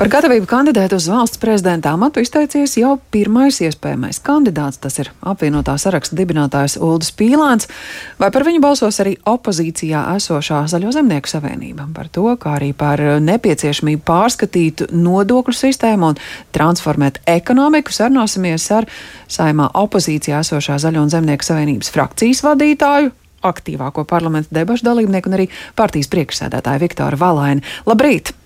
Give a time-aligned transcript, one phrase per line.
[0.00, 4.78] Par gatavību kandidēt uz valsts prezidenta amatu izteicies jau pirmais iespējamais kandidāts.
[4.80, 7.68] Tas ir apvienotā saraksta dibinātājs Uldis Pīlāns,
[8.16, 11.84] vai par viņu balsos arī opozīcijā esošā Zaļo zemnieku savienība.
[11.92, 16.24] Par to, kā arī par nepieciešamību pārskatīt nodokļu sistēmu un
[16.56, 18.88] transformēt ekonomiku, sarunāsimies ar
[19.28, 23.12] saimā opozīcijā esošā Zaļo zemnieku savienības frakcijas vadītāju.
[23.52, 27.68] Aktīvāko parlamenta debašu dalībnieku un arī partijas priekšsēdētāju Viktoru Valaini.
[27.84, 28.39] Labrīt!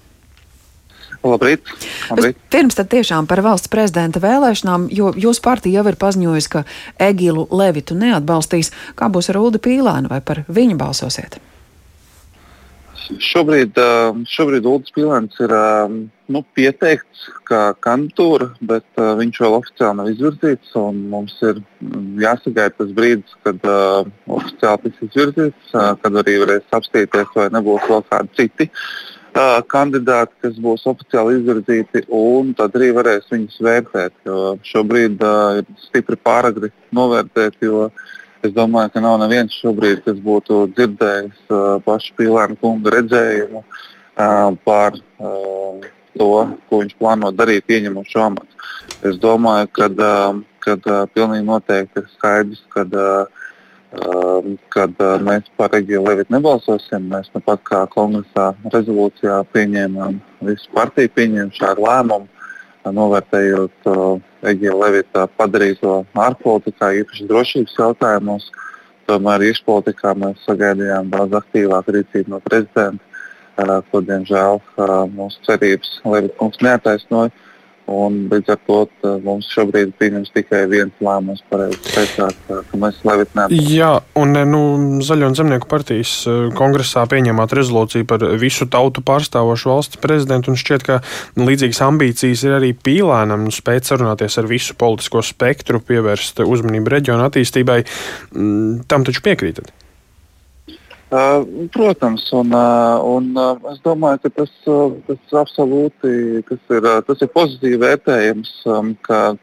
[1.25, 1.65] Labrīt!
[2.11, 2.37] Labrīt.
[2.53, 6.65] Pirms tam tiešām par valsts prezidenta vēlēšanām, jo jūsu partija jau ir paziņojusi, ka
[7.01, 8.75] Egilu Levitu neatbalstīs.
[8.99, 11.41] Kā būs ar Ulu Pīlānu vai par viņu balsosiet?
[13.05, 13.77] Šobrīd,
[14.33, 15.53] šobrīd Ulrichs Pīlāns ir
[16.33, 20.77] nu, pieteikts kā kandidatūra, bet viņš vēl oficiāli nav izvirzīts.
[21.13, 21.61] Mums ir
[22.21, 28.41] jāsagaida tas brīdis, kad oficiāli tiks izvirzīts, kad arī varēs apstīties, vai nebūs vēl kādi
[28.41, 28.89] citi uh,
[29.71, 34.15] kandidāti, kas būs oficiāli izvirzīti, un tad arī varēs viņus vērtēt.
[34.63, 37.89] Šobrīd uh, ir stipri pāragri novērtēt, jo
[38.45, 44.55] es domāju, ka nav neviens šobrīd, kas būtu dzirdējis uh, pašu Pīlēna kunga redzējumu uh,
[44.65, 46.33] par uh, to,
[46.69, 48.69] ko viņš plāno darīt, ieņemot šo amatu.
[49.03, 53.43] Es domāju, ka uh, pilnīgi noteikti ir skaidrs, ka uh,
[54.75, 57.09] kad uh, mēs par Regiju Levitu nebalsosim.
[57.13, 63.89] Mēs nu pat kā kongresā rezolūcijā pieņēmām, visu partiju pieņēma šādu lēmumu, uh, novērtējot
[64.45, 68.51] Regiju Levita padarīto ārpolitikā, īpaši drošības jautājumos.
[69.09, 73.05] Tomēr iekšpolitikā mēs sagaidījām daudz aktīvāku rīcību no prezidenta,
[73.61, 74.63] uh, ko diemžēl
[75.15, 77.35] mūsu cerības Levita kungs neataisnoja.
[77.91, 78.79] Un līdz ar to
[79.27, 83.45] mums šobrīd ir pieņemts tikai viens lēmums, pareizāk, ka mēs Levitnē.
[83.53, 84.63] Jā, un nu,
[85.05, 90.61] Zaļo un Zemnieku partijas eh, kongresā pieņemāt rezolūciju par visu tautu pārstāvošu valsts prezidentu, un
[90.61, 90.99] šķiet, ka
[91.37, 97.29] līdzīgas ambīcijas ir arī pīlēnam, nu, spēt sarunāties ar visu politisko spektru, pievērst uzmanību reģionu
[97.29, 97.83] attīstībai.
[98.33, 99.75] Mm, tam taču piekrītat?
[101.73, 102.55] Protams, un,
[103.07, 103.27] un
[103.71, 104.55] es domāju, ka tas,
[105.07, 109.37] tas absolūti tas ir, tas ir pozitīvi vērtējams, um, ka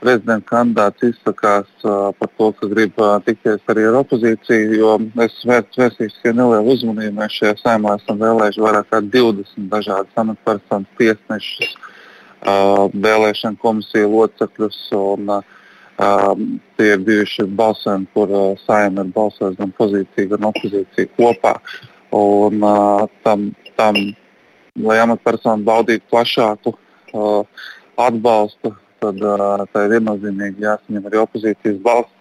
[0.00, 4.80] prezidenta kandidāts izsakās par to, ka grib tikties arī ar opozīciju.
[4.80, 7.18] Jo es vērsīšu nelielu uzmanību.
[7.18, 11.76] Mēs šajā saimā esam vēlējuši vairāk kā 20 dažādas amatpersonas, tiesnešus,
[13.08, 14.84] vēlēšanu komisiju locekļus.
[15.04, 15.59] Un, uh,
[16.00, 21.58] Um, tie ir bijuši balsojumi, kur uh, saima ir balsojusi gan pozīcija, gan opozīcija kopā.
[22.16, 23.98] Un, uh, tam, tam,
[24.80, 27.66] lai amatpersona baudītu plašāku uh,
[28.00, 28.72] atbalstu,
[29.04, 32.16] tad uh, tā ir viennozīmīgi jāsaņem arī opozīcijas balss.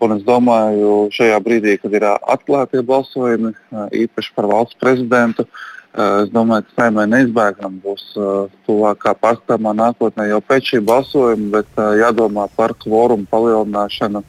[0.00, 5.77] Un es domāju, šajā brīdī, kad ir atklātie balsojumi, uh, īpaši par valsts prezidentu, uh,
[5.98, 11.80] es domāju, ka saimē neizbēgami būs eh, tuvākā pastāvā nākotnē jau pēc šī balsojuma, bet
[11.80, 14.24] eh, jādomā par kvorumu palielināšanu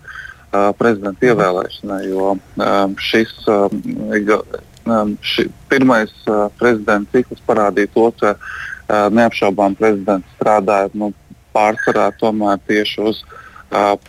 [0.80, 2.00] prezidenta ievēlēšanai.
[2.10, 2.32] Jo
[3.06, 3.36] šis
[5.22, 6.10] ši, pirmais
[6.58, 8.32] prezidenta cikls parādīja to, ka
[9.14, 11.12] neapšaubām prezidents strādāja nu,
[11.54, 12.08] pārsvarā
[12.66, 13.22] tieši uz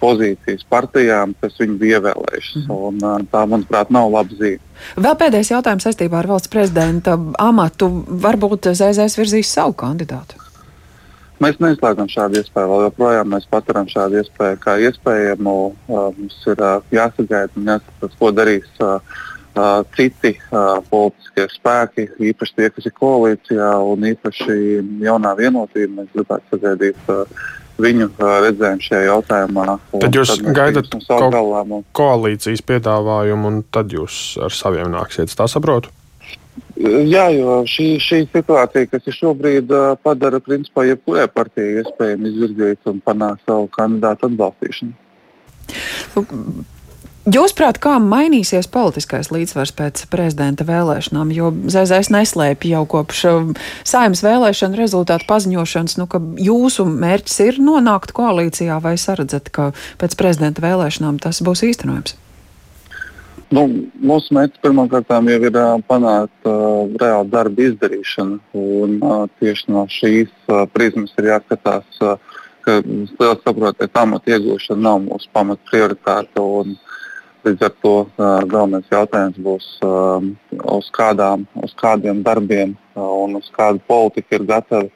[0.00, 2.66] pozīcijas partijām, kas viņu bija ievēlējušas.
[2.66, 3.00] Mhm.
[3.06, 4.62] Un, tā, manuprāt, nav laba zīme.
[4.97, 7.91] Vēl pēdējais jautājums saistībā ar valsts prezidenta amatu.
[8.09, 10.41] Varbūt ZZS virzīs savu kandidātu.
[11.41, 12.69] Mēs neizslēdzam šādu iespēju.
[12.69, 15.54] Vēl joprojām mēs paturam šādu iespēju kā iespējamu.
[15.88, 16.60] Mums ir
[16.93, 18.82] jāsagaida un jāskatās, ko darīs
[19.97, 20.34] citi
[20.91, 24.59] politiskie spēki, īpaši tie, kas ir koalīcijā un īpaši
[25.06, 26.03] jaunā vienotība.
[26.03, 27.10] Mēs gribētu sagaidīt
[27.83, 29.79] viņu redzējumu šajā jautājumā.
[29.95, 35.33] Tad jūs tad gaidat ko koalīcijas piedāvājumu, un tad jūs ar saviem nāksiet.
[35.37, 35.93] Tā saprotu?
[36.81, 39.73] Jā, jo šī, šī situācija, kas ir šobrīd,
[40.05, 44.95] padara principā jebkurai partijai iespējami izvirzīt un panākt savu kandidātu atbalstīšanu.
[47.31, 51.29] Jūsuprāt, kā mainīsies politiskais līdzsvars pēc prezidenta vēlēšanām?
[51.37, 53.53] Jo ZZS neslēpj jau kopš um,
[53.87, 59.69] saimnes vēlēšana rezultātu paziņošanas, nu, ka jūsu mērķis ir nonākt koalīcijā, vai saredzat, ka
[60.00, 62.17] pēc prezidenta vēlēšanām tas būs īstenojams?
[63.55, 63.67] Nu,
[64.00, 68.41] mūsu mērķis pirmkārt jau ir uh, panākt uh, reālu darbu izdarīšanu.
[68.59, 72.17] Un, uh, tieši no šīs uh, prizmas ir jāskatās, uh,
[72.67, 73.35] ka ka
[74.03, 76.41] amata iegūšana nav mūsu pamat prioritāte.
[76.41, 76.89] Un, uh,
[77.44, 84.37] Līdz ar to galvenais jautājums būs, uz, kādām, uz kādiem darbiem un uz kādu politiku
[84.37, 84.90] ir gatavi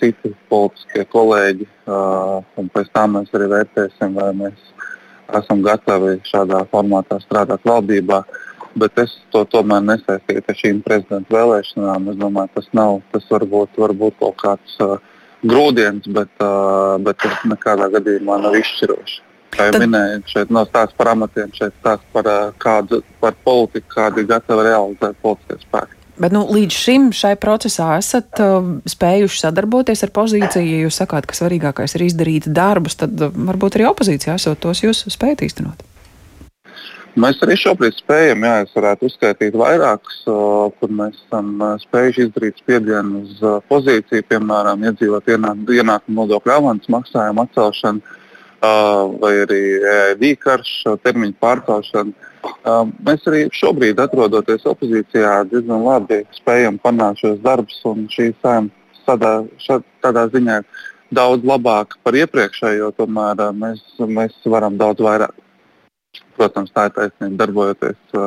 [0.00, 1.68] citi politiskie kolēģi.
[2.74, 4.66] Pēc tam mēs arī vērtēsim, vai mēs
[5.38, 8.24] esam gatavi šādā formātā strādāt valdībā.
[8.76, 12.10] bet es to tomēr nesaistītu ar šīm prezidenta vēlēšanām.
[12.12, 14.98] Es domāju, tas nav, tas varbūt, varbūt kaut kāds uh,
[15.46, 19.22] grūdienis, bet, uh, bet tas nekādā gadījumā nav izšķiroši.
[19.56, 19.84] Kā jau Tad...
[19.86, 24.28] minēju, šeit nav stāsts par amatiem, šeit stāsts par, uh, kādu, par politiku, kādu ir
[24.28, 25.96] gatavi realizēt politiskie spēki.
[26.20, 30.64] Bet nu, līdz šim šai procesā esat uh, spējuši sadarboties ar pozīciju.
[30.64, 34.84] Ja jūs sakāt, ka svarīgākais ir izdarīt darbus, tad uh, varbūt arī opozīcijā esot tos
[34.84, 35.84] jūs spējat īstenot.
[37.16, 42.26] Mēs arī šobrīd spējam, jā, es varētu uzskaitīt vairākus, uh, kur mēs esam uh, spējuši
[42.26, 48.16] izdarīt spiedienu uz uh, pozīciju, piemēram, iedzīvot ienākumu nodokļu avansu maksājumu atcelšanu
[49.20, 49.60] vai arī
[49.92, 50.72] EID karš,
[51.04, 52.12] termiņu pārcelšanu.
[53.06, 59.42] Mēs arī šobrīd, atrodoties opozīcijā, diezgan labi spējam panākt šos darbus, un šī saimta
[60.02, 60.60] tādā ziņā
[61.14, 65.34] daudz labāk par iepriekšējo, tomēr mēs, mēs varam daudz vairāk.
[66.36, 68.18] Protams, tā ir taisnība darbojoties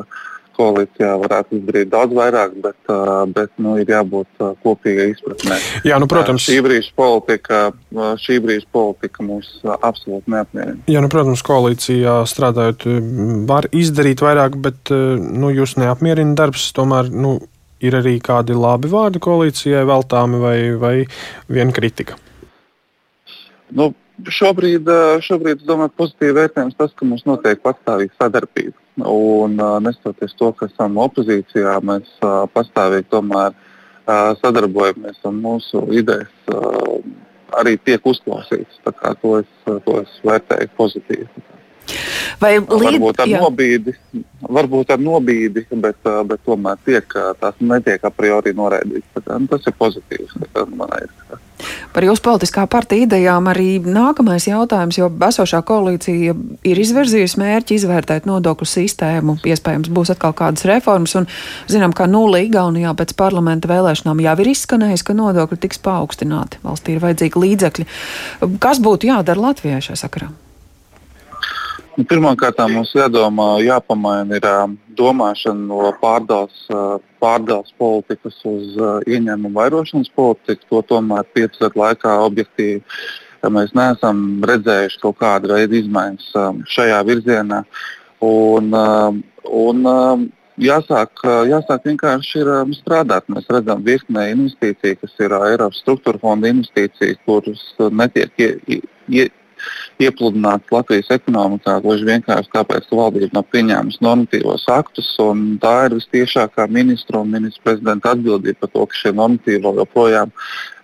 [0.60, 2.94] koalīcijā varētu izdarīt daudz vairāk, bet,
[3.36, 5.60] bet nu, ir jābūt kopīgai izpratnē.
[5.88, 7.62] Jā, nu, protams, šī brīža politika,
[8.24, 10.84] šī brīža politika mūs absolūti neapmierina.
[10.92, 12.88] Jā, nu, protams, koalīcijā strādājot,
[13.50, 16.70] var izdarīt vairāk, bet nu, jūs neapmierina darbs.
[16.76, 17.38] Tomēr nu,
[17.84, 20.94] ir arī kādi labi vārdi koalīcijai veltāmi vai, vai
[21.52, 22.20] viena kritika.
[23.70, 24.90] Nu, Šobrīd,
[25.24, 28.76] šobrīd domāju, pozitīvi vērtējums tas, ka mums notiek pastāvīga sadarbība.
[29.06, 32.12] Un, nestoties to, ka esam opozīcijā, mēs
[32.56, 33.56] pastāvīgi tomēr
[34.42, 36.52] sadarbojamies un mūsu idejas
[37.60, 38.82] arī tiek uzklausītas.
[39.22, 41.28] To es, to es vērtēju pozitīvi.
[42.42, 42.70] Vai līd...
[42.70, 43.96] varbūt, ar nobīdi,
[44.60, 49.30] varbūt ar nobīdi, bet, bet tomēr tiek, tās netiek a priori noraidītas.
[49.36, 50.38] Nu, tas ir pozitīvs.
[50.76, 51.06] Manai,
[51.94, 56.36] Par jūsu politiskā partija idejām arī nākamais jautājums, jo esošā koalīcija
[56.70, 59.40] ir izvirzījusi mērķi izvērtēt nodokļu sistēmu.
[59.44, 61.28] Iespējams, būs atkal kādas reformas, un
[61.72, 66.62] zinām, ka nulle Igaunijā pēc parlamenta vēlēšanām jau ir izskanējis, ka nodokļi tiks paaugstināti.
[66.64, 67.90] Valstī ir vajadzīgi līdzekļi.
[68.64, 70.32] Kas būtu jādara Latvijai šajā sakarā?
[72.00, 74.46] Nu, Pirmkārt, mums jādomā, jāpamaina ir
[74.96, 76.62] domāšana no pārdales,
[77.20, 80.64] pārdales politikas uz ieņēmumu vairošanas politiku.
[80.70, 86.30] To tomēr piecu gadu laikā objektīvi mēs neesam redzējuši kaut kādu veidu izmaiņas
[86.72, 87.66] šajā virzienā.
[88.24, 88.72] Un,
[89.66, 89.92] un,
[90.70, 93.28] jāsāk, jāsāk vienkārši ir strādāt.
[93.28, 98.80] Mēs redzam virknē investīciju, kas ir Eiropas struktūra fonda investīcijas, kuras netiek ie,
[99.12, 99.28] ie,
[100.02, 105.12] iepludināts Latvijas ekonomikā gluži vienkārši tāpēc, ka valdība nav pieņēmusi normatīvos aktus.
[105.64, 110.34] Tā ir vistiešākā ministra un ministra prezidenta atbildība par to, ka šie normatīvi joprojām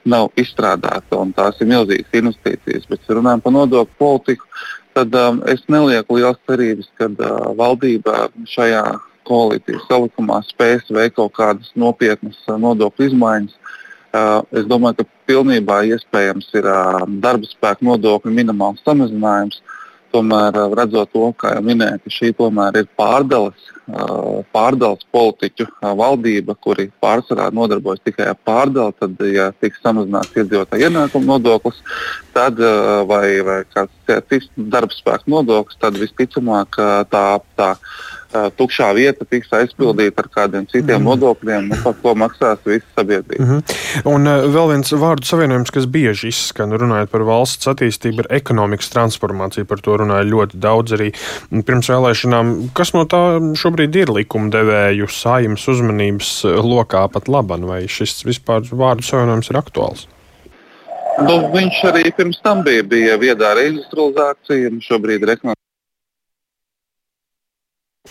[0.05, 1.17] nav izstrādāti.
[1.35, 2.87] Tās ir milzīgas investīcijas.
[2.89, 4.47] Bet, ja runājam par nodokļu politiku,
[4.95, 8.83] tad um, es nelieku liels cerības, ka uh, valdība šajā
[9.25, 13.57] koalīcijas salikumā spēs veikt kaut kādas nopietnas uh, nodokļu izmaiņas
[14.55, 16.67] Es domāju, ka pilnībā iespējams ir
[17.23, 19.61] darba spēka nodokļu minimāls samazinājums.
[20.15, 23.65] Tomēr, redzot to, kā jau minēju, ka šī tomēr ir pārdales,
[24.55, 25.65] pārdales politiķu
[25.99, 31.81] valdība, kuri pārsvarā nodarbojas tikai ar pārdali, tad, ja tiks samazināts iedzīvotāju ienākumu nodoklis,
[32.37, 32.61] tad,
[33.11, 36.79] vai, vai kāds cits darba spēka nodoklis, tad visticamāk
[37.11, 37.25] tā.
[37.59, 37.73] tā
[38.57, 41.07] tukšā vieta tiks aizpildīta ar kādiem citiem mm.
[41.09, 43.43] nodokļiem, nu, par ko maksās visa sabiedrība.
[43.43, 43.75] Mm -hmm.
[44.11, 49.65] Un vēl viens vārdu savienojums, kas bieži izskan, runājot par valsts attīstību, ir ekonomikas transformācija.
[49.65, 51.11] Par to runāja ļoti daudz arī
[51.65, 52.55] pirms vēlēšanām.
[52.73, 53.23] Kas no tā
[53.55, 60.07] šobrīd ir likumdevēju sājums uzmanības lokā pat laban, vai šis vispār vārdu savienojums ir aktuāls?
[61.23, 65.64] Nu, viņš arī pirms tam bija, bija viedā reindustrializācija, un šobrīd ir ekonomikas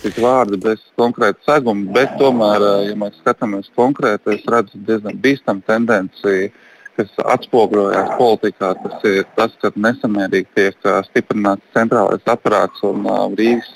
[0.01, 5.19] tik vārdi bez konkrēta seguma, bet tomēr, eh, ja mēs skatāmies konkrēti, es redzu diezgan
[5.23, 6.51] bīstamu tendenci,
[6.95, 8.69] kas atspoguļojās politikā.
[8.83, 13.71] Tas ir tas, ka nesamērīgi tiek eh, stiprināts centrālais aparāts un uh, Rīgas,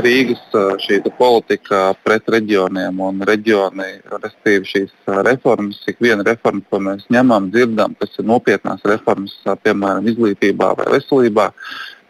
[0.00, 0.44] Rīgas
[0.84, 4.94] šī politika pret reģioniem un reģioni, respektīvi šīs
[5.28, 10.88] reformas, ik viena reforma, ko mēs ņemam, dzirdam, kas ir nopietnās reformas, piemēram, izglītībā vai
[10.96, 11.50] veselībā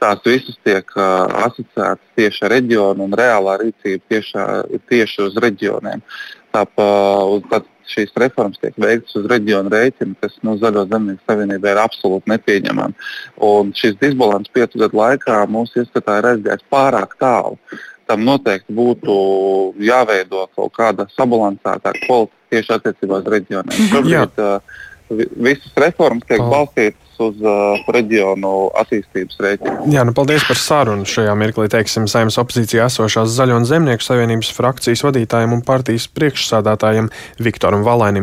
[0.00, 4.48] tās visas tiek uh, asociētas tieši ar reģionu un reālā rīcība tieši,
[4.90, 6.02] tieši uz reģioniem.
[6.54, 11.80] Tāpēc šīs reformas tiek veiktas uz reģionu rēķina, kas no nu, Zaļo zemnieku savienībai ir
[11.82, 13.08] absolūti nepieņemama.
[13.48, 17.58] Un šis disbalans piecu gadu laikā mūsu ieskatā ir aizgājis pārāk tālu.
[18.08, 19.14] Tam noteikti būtu
[19.80, 23.86] jāveido kaut kāda sabalansētāka politika tieši attiecībā uz reģioniem.
[23.90, 24.82] Šobrīd, uh,
[25.48, 29.74] visas reformas tiek balstītas uz uh, reģionu attīstības rēķina.
[29.90, 31.08] Jā, nu paldies par sarunu.
[31.08, 37.10] Šajā mirklī teiksim saimnes opozīcijā esošās Zaļo un Zemnieku savienības frakcijas vadītājiem un partijas priekšsādātājiem
[37.42, 38.22] Viktoram Valainim.